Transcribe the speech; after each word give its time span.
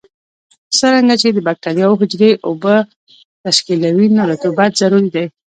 څرنګه 0.77 1.15
چې 1.21 1.27
د 1.33 1.37
بکټریاوو 1.47 1.99
حجرې 2.01 2.31
اوبه 2.47 2.75
تشکیلوي 3.43 4.07
نو 4.15 4.23
رطوبت 4.31 4.71
ضروري 4.81 5.09
دی. 5.15 5.25